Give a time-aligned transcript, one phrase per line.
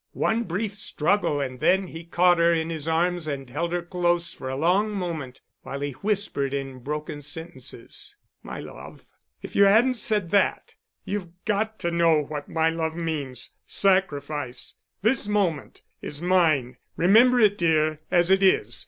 [0.13, 4.33] One brief struggle and then he caught her in his arms and held her close
[4.33, 8.15] for a long moment, while he whispered in broken sentences.
[8.41, 9.05] "My love!...
[9.43, 10.73] if you hadn't said that!
[11.05, 13.51] You've got to know what my love means...
[13.67, 14.73] sacrifice....
[15.03, 15.83] This moment...
[16.01, 16.77] is mine....
[16.97, 18.79] Remember it, dear—as it is